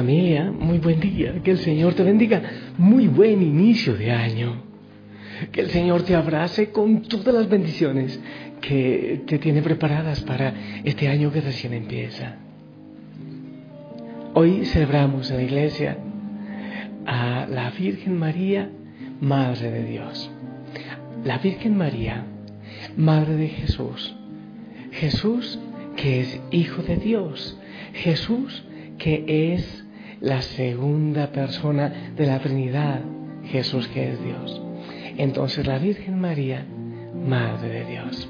[0.00, 1.42] familia, muy buen día.
[1.44, 2.40] Que el Señor te bendiga.
[2.78, 4.62] Muy buen inicio de año.
[5.52, 8.18] Que el Señor te abrace con todas las bendiciones
[8.62, 12.36] que te tiene preparadas para este año que recién empieza.
[14.32, 15.98] Hoy celebramos en la iglesia
[17.04, 18.70] a la Virgen María,
[19.20, 20.30] Madre de Dios.
[21.24, 22.24] La Virgen María,
[22.96, 24.16] Madre de Jesús.
[24.92, 25.58] Jesús
[25.96, 27.58] que es Hijo de Dios.
[27.92, 28.64] Jesús
[28.96, 29.79] que es
[30.20, 33.00] la segunda persona de la Trinidad,
[33.44, 34.62] Jesús que es Dios.
[35.16, 36.64] Entonces la Virgen María,
[37.26, 38.28] Madre de Dios.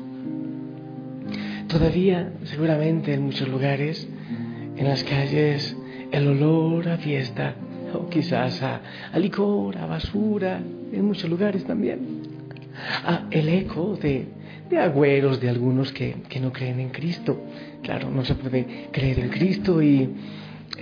[1.69, 4.09] Todavía, seguramente en muchos lugares,
[4.77, 5.77] en las calles,
[6.11, 7.55] el olor a fiesta,
[7.95, 8.81] o quizás a,
[9.13, 10.61] a licor, a basura,
[10.93, 12.01] en muchos lugares también.
[13.05, 14.27] A el eco de,
[14.69, 17.41] de agüeros de algunos que, que no creen en Cristo.
[17.83, 20.09] Claro, no se puede creer en Cristo y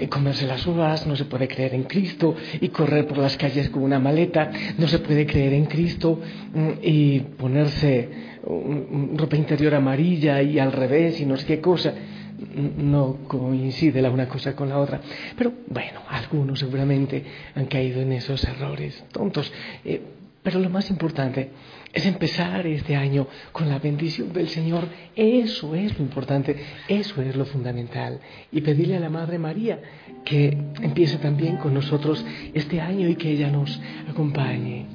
[0.08, 3.82] comerse las uvas, no se puede creer en Cristo y correr por las calles con
[3.82, 6.20] una maleta, no se puede creer en Cristo
[6.54, 8.08] mm, y ponerse
[8.46, 11.92] mm, ropa interior amarilla y al revés y no sé qué cosa.
[11.92, 15.00] Mm, No coincide la una cosa con la otra.
[15.36, 17.24] Pero bueno, algunos seguramente
[17.54, 19.52] han caído en esos errores tontos.
[19.84, 20.00] Eh,
[20.48, 21.50] pero lo más importante
[21.92, 24.88] es empezar este año con la bendición del Señor.
[25.14, 26.56] Eso es lo importante,
[26.88, 28.18] eso es lo fundamental.
[28.50, 29.78] Y pedirle a la Madre María
[30.24, 33.78] que empiece también con nosotros este año y que ella nos
[34.08, 34.86] acompañe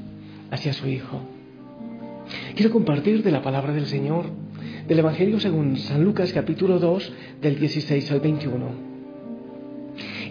[0.50, 1.22] hacia su Hijo.
[2.56, 4.31] Quiero compartir de la palabra del Señor,
[4.88, 8.92] del Evangelio según San Lucas capítulo 2, del 16 al 21.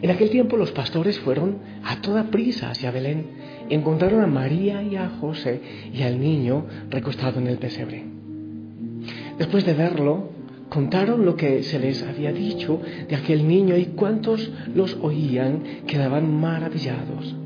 [0.02, 3.26] En aquel tiempo los pastores fueron a toda prisa hacia Belén
[3.70, 5.60] y encontraron a María y a José
[5.94, 8.04] y al niño recostado en el pesebre.
[9.38, 10.30] Después de verlo,
[10.68, 16.34] contaron lo que se les había dicho de aquel niño y cuantos los oían quedaban
[16.34, 17.36] maravillados.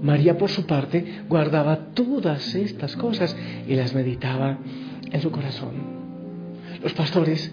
[0.00, 4.58] María, por su parte, guardaba todas estas cosas y las meditaba
[5.10, 5.72] en su corazón.
[6.80, 7.52] Los pastores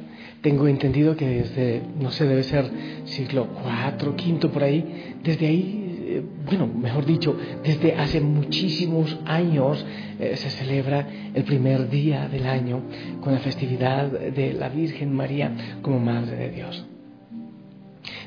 [0.41, 2.69] tengo entendido que desde, no sé, debe ser
[3.05, 9.85] siglo IV, V por ahí, desde ahí, eh, bueno, mejor dicho, desde hace muchísimos años
[10.19, 12.81] eh, se celebra el primer día del año
[13.21, 16.85] con la festividad de la Virgen María como Madre de Dios.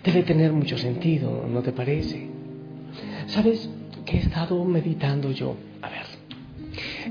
[0.05, 2.29] Debe tener mucho sentido, ¿no te parece?
[3.27, 3.69] ¿Sabes
[4.05, 5.57] qué he estado meditando yo?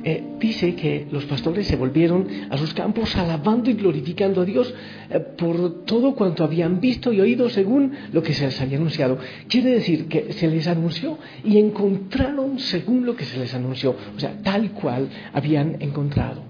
[0.04, 4.74] Eh, dice que los pastores se volvieron a sus campos alabando y glorificando a Dios
[5.10, 9.18] eh, por todo cuanto habían visto y oído según lo que se les había anunciado.
[9.48, 14.20] Quiere decir que se les anunció y encontraron según lo que se les anunció, o
[14.20, 16.44] sea, tal cual habían encontrado.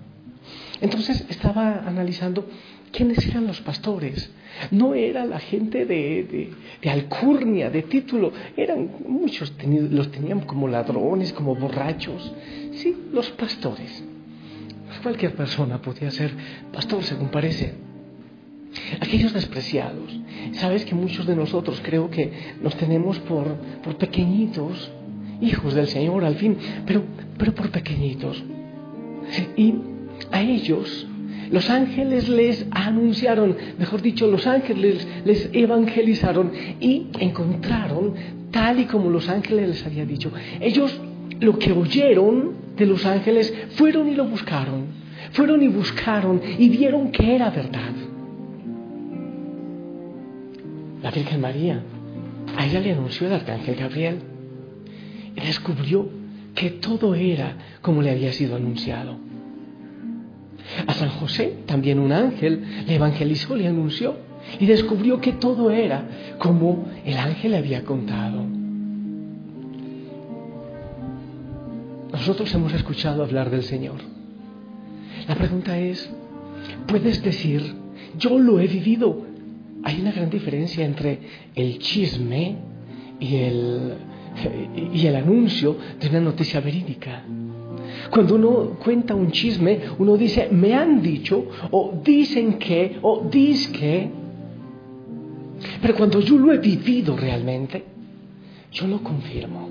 [0.82, 2.48] Entonces estaba analizando
[2.94, 4.32] quiénes eran los pastores.
[4.72, 9.52] No era la gente de, de, alcurnia, de título, eran muchos,
[9.90, 12.32] los tenían como ladrones, como borrachos.
[12.74, 14.04] Sí, los pastores.
[15.02, 16.32] Cualquier persona podía ser
[16.72, 17.74] pastor, según parece.
[19.02, 20.18] Aquellos despreciados.
[20.54, 22.32] Sabes que muchos de nosotros creo que
[22.62, 24.92] nos tenemos por, por pequeñitos,
[25.42, 27.04] hijos del Señor al fin, pero,
[27.38, 28.42] pero por pequeñitos.
[29.58, 29.74] Y
[30.32, 31.08] a ellos
[31.54, 36.52] los ángeles les anunciaron, mejor dicho, los ángeles les evangelizaron
[36.82, 38.16] y encontraron
[38.50, 40.32] tal y como los ángeles les había dicho.
[40.60, 41.00] Ellos
[41.40, 44.86] lo que oyeron de los ángeles fueron y lo buscaron.
[45.34, 47.94] Fueron y buscaron y vieron que era verdad.
[51.04, 51.84] La Virgen María,
[52.58, 54.18] a ella le anunció el arcángel Gabriel
[55.36, 56.10] y descubrió
[56.56, 59.33] que todo era como le había sido anunciado.
[60.88, 64.16] A San José también un ángel le evangelizó, le anunció
[64.60, 68.46] y descubrió que todo era como el ángel le había contado.
[72.12, 74.00] Nosotros hemos escuchado hablar del Señor.
[75.28, 76.10] La pregunta es,
[76.88, 77.74] ¿puedes decir,
[78.18, 79.26] yo lo he vivido?
[79.84, 81.20] Hay una gran diferencia entre
[81.56, 82.58] el chisme
[83.20, 83.94] y el,
[84.94, 87.24] y el anuncio de una noticia verídica.
[88.10, 93.72] Cuando uno cuenta un chisme, uno dice, me han dicho, o dicen que, o dice
[93.72, 94.10] que.
[95.82, 97.84] Pero cuando yo lo he vivido realmente,
[98.72, 99.70] yo lo confirmo.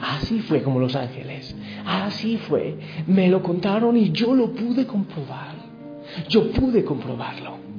[0.00, 1.54] Así fue como los ángeles.
[1.84, 2.76] Así fue.
[3.06, 5.54] Me lo contaron y yo lo pude comprobar.
[6.28, 7.69] Yo pude comprobarlo.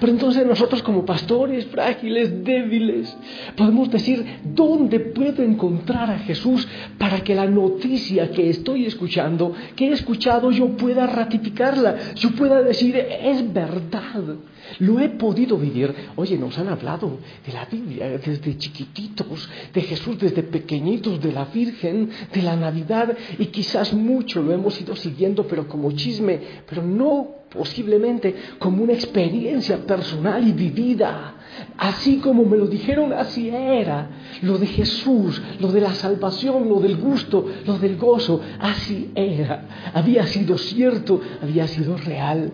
[0.00, 3.16] Pero entonces nosotros como pastores frágiles, débiles,
[3.56, 6.66] podemos decir, ¿dónde puedo encontrar a Jesús
[6.98, 12.62] para que la noticia que estoy escuchando, que he escuchado, yo pueda ratificarla, yo pueda
[12.62, 14.36] decir, es verdad?
[14.78, 15.94] Lo he podido vivir.
[16.16, 21.44] Oye, nos han hablado de la Biblia desde chiquititos, de Jesús desde pequeñitos, de la
[21.46, 26.82] Virgen, de la Navidad, y quizás mucho lo hemos ido siguiendo, pero como chisme, pero
[26.82, 31.34] no posiblemente como una experiencia personal y vivida.
[31.78, 34.08] Así como me lo dijeron, así era.
[34.42, 39.92] Lo de Jesús, lo de la salvación, lo del gusto, lo del gozo, así era.
[39.94, 42.52] Había sido cierto, había sido real.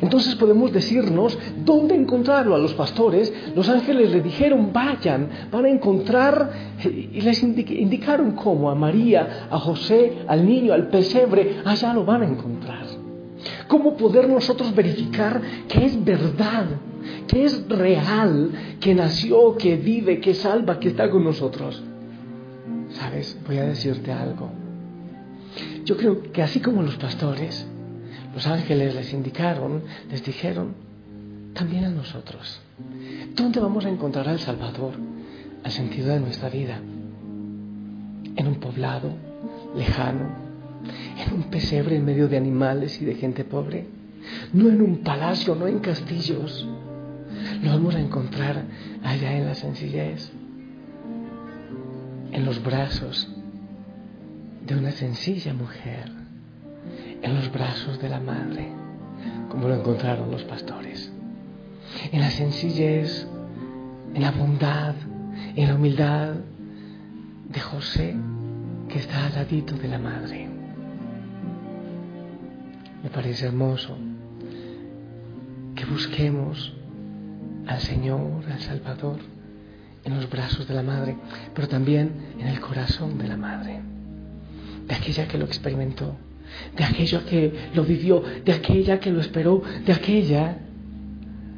[0.00, 3.32] Entonces podemos decirnos dónde encontrarlo a los pastores.
[3.54, 6.50] Los ángeles le dijeron, vayan, van a encontrar,
[6.84, 12.22] y les indicaron cómo, a María, a José, al niño, al pesebre, allá lo van
[12.22, 12.89] a encontrar.
[13.68, 16.66] ¿Cómo poder nosotros verificar que es verdad,
[17.26, 18.50] que es real,
[18.80, 21.82] que nació, que vive, que salva, que está con nosotros?
[22.92, 24.50] Sabes, voy a decirte algo.
[25.84, 27.66] Yo creo que así como los pastores,
[28.34, 30.74] los ángeles les indicaron, les dijeron,
[31.54, 32.60] también a nosotros.
[33.34, 34.94] ¿Dónde vamos a encontrar al Salvador,
[35.64, 36.80] al sentido de nuestra vida?
[38.36, 39.12] ¿En un poblado
[39.76, 40.49] lejano?
[41.18, 43.86] ¿En un pesebre en medio de animales y de gente pobre?
[44.52, 46.68] No en un palacio, no en castillos.
[47.62, 48.64] Lo vamos a encontrar
[49.02, 50.30] allá en la sencillez,
[52.32, 53.28] en los brazos
[54.66, 56.20] de una sencilla mujer
[57.22, 58.68] en los brazos de la madre,
[59.48, 61.12] como lo encontraron los pastores.
[62.12, 63.26] En la sencillez,
[64.14, 64.94] en la bondad,
[65.56, 66.34] en la humildad
[67.48, 68.16] de José,
[68.88, 70.59] que está al ladito de la madre.
[73.02, 73.96] Me parece hermoso
[75.74, 76.72] que busquemos
[77.66, 79.18] al Señor, al Salvador,
[80.04, 81.16] en los brazos de la madre,
[81.54, 83.80] pero también en el corazón de la madre,
[84.86, 86.16] de aquella que lo experimentó
[86.76, 90.58] de aquella que lo vivió, de aquella que lo esperó, de aquella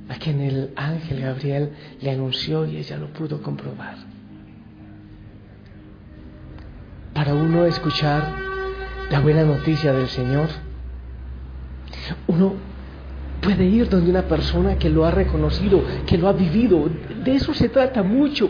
[0.08, 3.96] a quien el ángel Gabriel le anunció y ella lo pudo comprobar.
[7.14, 8.34] Para uno escuchar
[9.10, 10.48] la buena noticia del Señor,
[12.26, 12.54] uno
[13.42, 16.88] puede ir donde una persona que lo ha reconocido, que lo ha vivido.
[17.24, 18.48] De eso se trata mucho.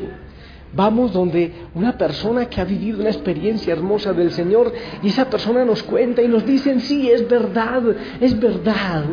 [0.75, 5.65] Vamos donde una persona que ha vivido una experiencia hermosa del Señor y esa persona
[5.65, 7.83] nos cuenta y nos dicen, sí, es verdad,
[8.21, 9.05] es verdad.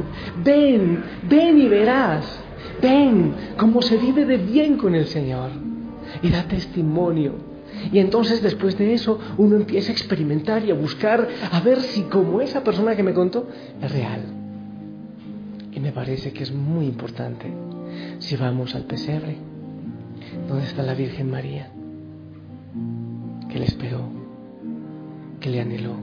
[0.43, 2.39] Ven, ven y verás.
[2.81, 5.49] Ven cómo se vive de bien con el Señor.
[6.21, 7.33] Y da testimonio.
[7.91, 12.03] Y entonces después de eso uno empieza a experimentar y a buscar a ver si
[12.03, 13.47] como esa persona que me contó
[13.81, 14.38] es real.
[15.71, 17.51] Y me parece que es muy importante
[18.19, 19.37] si vamos al pesebre
[20.47, 21.69] ¿Dónde está la Virgen María?
[23.49, 24.01] Que le esperó,
[25.39, 25.95] que le anheló,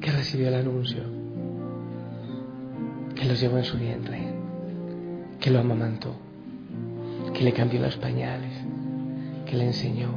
[0.00, 1.02] que recibió el anuncio,
[3.14, 4.18] que lo llevó en su vientre,
[5.38, 6.14] que lo amamantó,
[7.34, 8.52] que le cambió los pañales,
[9.46, 10.10] que le enseñó,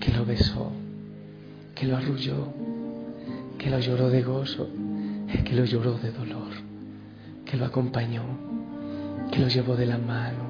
[0.00, 0.72] que lo besó,
[1.74, 2.52] que lo arrulló,
[3.58, 4.68] que lo lloró de gozo,
[5.44, 6.52] que lo lloró de dolor,
[7.56, 8.22] que lo acompañó,
[9.32, 10.44] que lo llevó de la mano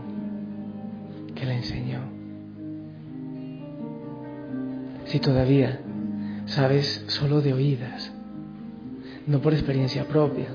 [1.37, 2.01] que le enseñó.
[5.05, 5.81] Si todavía
[6.47, 8.13] sabes solo de oídas,
[9.29, 10.49] no por experiencia propia,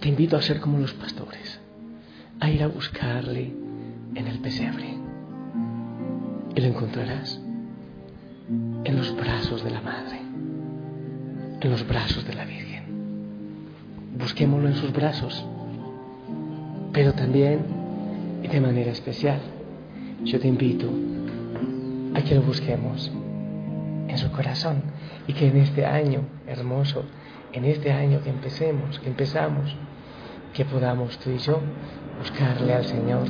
[0.00, 1.60] te invito a ser como los pastores,
[2.40, 3.52] a ir a buscarle
[4.14, 4.96] en el pesebre.
[6.56, 7.38] Y lo encontrarás
[8.84, 10.20] en los brazos de la Madre,
[11.60, 12.59] en los brazos de la Virgen.
[14.20, 15.46] Busquémoslo en sus brazos,
[16.92, 17.60] pero también
[18.42, 19.38] y de manera especial,
[20.24, 20.86] yo te invito
[22.14, 23.10] a que lo busquemos
[24.08, 24.82] en su corazón
[25.26, 27.04] y que en este año hermoso,
[27.52, 29.76] en este año que empecemos, que empezamos,
[30.52, 31.60] que podamos tú y yo
[32.18, 33.24] buscarle al Señor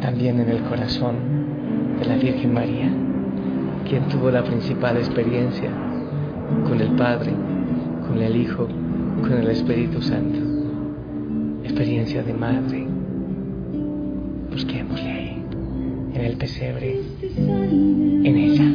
[0.00, 2.90] también en el corazón de la Virgen María,
[3.88, 5.70] quien tuvo la principal experiencia
[6.66, 7.32] con el Padre,
[8.08, 8.66] con el Hijo,
[9.20, 10.38] con el Espíritu Santo,
[11.64, 12.86] experiencia de madre.
[14.50, 15.44] Busquémosle ahí,
[16.14, 17.00] en el pesebre,
[17.36, 18.69] en ella.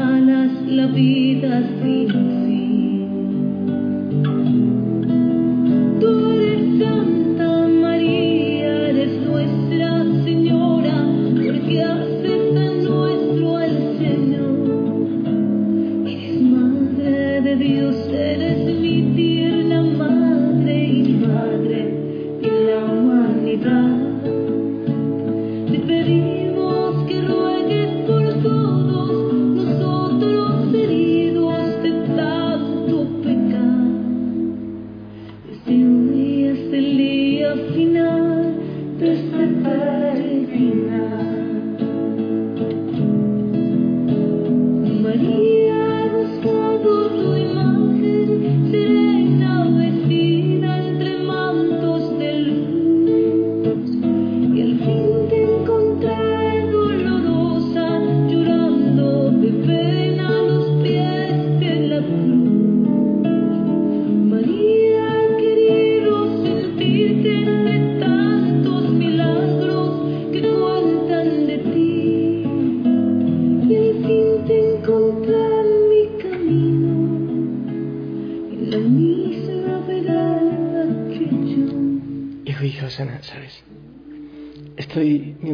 [0.00, 2.49] Regalas la vida sin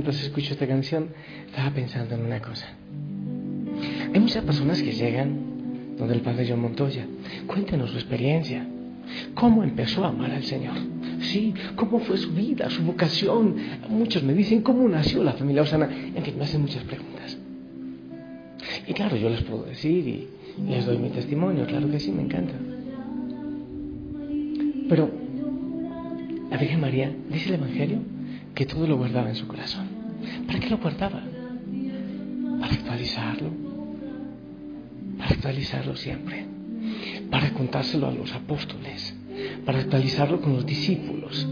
[0.07, 1.09] mientras escucho esta canción,
[1.47, 2.65] estaba pensando en una cosa.
[4.15, 7.05] Hay muchas personas que llegan donde el padre John Montoya.
[7.49, 8.65] Cuéntenos su experiencia.
[9.35, 10.77] ¿Cómo empezó a amar al Señor?
[11.23, 13.57] Sí, ¿cómo fue su vida, su vocación?
[13.89, 15.91] Muchos me dicen cómo nació la familia Osana.
[16.15, 17.37] En fin, me hacen muchas preguntas.
[18.87, 20.29] Y claro, yo les puedo decir y
[20.69, 21.67] les doy mi testimonio.
[21.67, 22.55] Claro que sí, me encanta.
[24.89, 25.11] Pero
[26.49, 27.99] la Virgen María dice el Evangelio
[28.55, 29.96] que todo lo guardaba en su corazón.
[30.47, 31.23] ¿Para qué lo guardaba?
[32.61, 33.51] Para actualizarlo.
[35.19, 36.47] Para actualizarlo siempre.
[37.31, 39.15] Para contárselo a los apóstoles.
[39.65, 41.47] Para actualizarlo con los discípulos.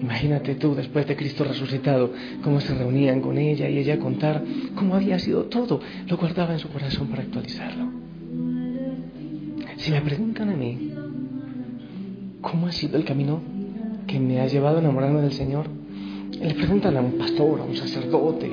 [0.00, 4.42] Imagínate tú, después de Cristo resucitado, cómo se reunían con ella y ella contar
[4.74, 5.80] cómo había sido todo.
[6.06, 7.90] Lo guardaba en su corazón para actualizarlo.
[9.76, 10.92] Si me preguntan a mí,
[12.40, 13.40] ¿cómo ha sido el camino
[14.06, 15.79] que me ha llevado a enamorarme del Señor?
[16.40, 18.50] Le preguntan a un pastor, a un sacerdote,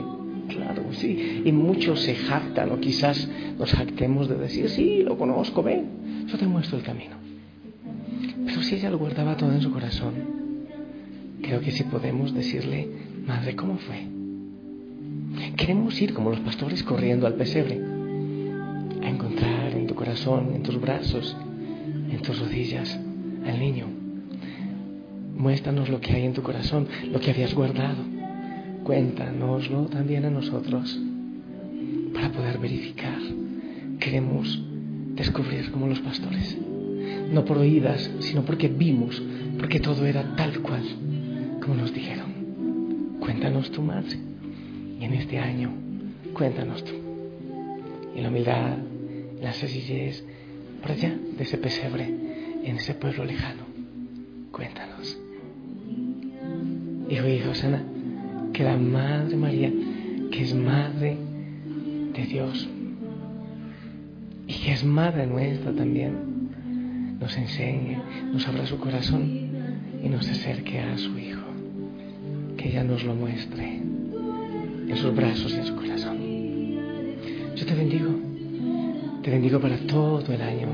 [0.49, 5.63] claro, sí, y muchos se jactan o quizás nos jactemos de decir, sí, lo conozco,
[5.63, 7.15] ven, yo te muestro el camino.
[8.45, 10.13] Pero si ella lo guardaba todo en su corazón,
[11.41, 12.89] creo que sí podemos decirle,
[13.25, 14.07] madre, ¿cómo fue?
[15.55, 17.79] Queremos ir como los pastores corriendo al pesebre,
[19.01, 21.37] a encontrar en tu corazón, en tus brazos,
[22.11, 22.99] en tus rodillas
[23.45, 23.96] al niño.
[25.37, 28.03] Muéstranos lo que hay en tu corazón, lo que habías guardado.
[28.83, 30.99] Cuéntanoslo también a nosotros
[32.13, 33.19] para poder verificar.
[33.99, 34.59] Queremos
[35.13, 36.57] descubrir como los pastores,
[37.31, 39.21] no por oídas, sino porque vimos,
[39.59, 40.83] porque todo era tal cual
[41.61, 43.17] como nos dijeron.
[43.19, 44.17] Cuéntanos tu madre.
[44.99, 45.71] Y en este año,
[46.33, 46.93] cuéntanos tú.
[48.15, 48.77] Y en la humildad,
[49.41, 50.23] la sencillez,
[50.81, 52.05] por allá de ese pesebre,
[52.63, 53.63] en ese pueblo lejano,
[54.51, 55.26] cuéntanos.
[57.09, 57.83] Hijo y hija Osana,
[58.53, 59.71] que la Madre María,
[60.31, 61.17] que es Madre
[62.13, 62.67] de Dios
[64.47, 67.97] y que es Madre nuestra también, nos enseñe,
[68.31, 69.47] nos abra su corazón
[70.03, 71.41] y nos acerque a su Hijo.
[72.55, 73.81] Que ella nos lo muestre
[74.87, 76.17] en sus brazos y en su corazón.
[77.55, 78.09] Yo te bendigo,
[79.21, 80.67] te bendigo para todo el año,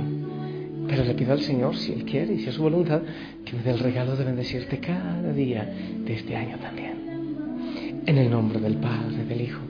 [0.87, 3.01] pero le pido al Señor, si Él quiere y si es su voluntad,
[3.45, 8.01] que me dé el regalo de bendecirte cada día de este año también.
[8.05, 9.61] En el nombre del Padre, del Hijo,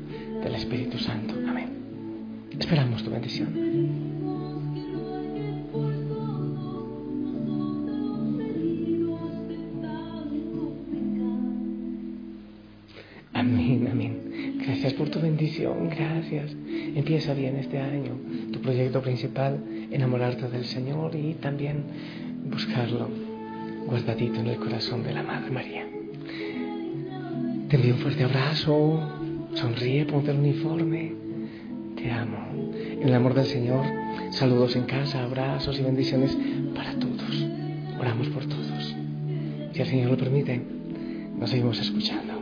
[0.43, 1.35] del Espíritu Santo.
[1.47, 1.69] Amén.
[2.59, 3.73] Esperamos tu bendición.
[13.33, 14.59] Amén, amén.
[14.65, 16.55] Gracias por tu bendición, gracias.
[16.95, 18.13] Empieza bien este año.
[18.51, 19.61] Tu proyecto principal,
[19.91, 21.83] enamorarte del Señor y también
[22.45, 23.22] buscarlo
[23.93, 25.85] guardadito en el corazón de la Madre María.
[27.69, 28.99] Te envío un fuerte abrazo,
[29.53, 31.13] sonríe, ponte el uniforme.
[31.95, 32.71] Te amo.
[32.73, 33.85] En el amor del Señor,
[34.31, 36.35] saludos en casa, abrazos y bendiciones
[36.73, 37.45] para todos.
[37.99, 38.95] Oramos por todos.
[39.73, 40.59] Si el Señor lo permite,
[41.37, 42.33] nos seguimos escuchando.